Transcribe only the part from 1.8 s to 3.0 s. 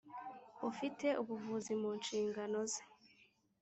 mu nshingano ze.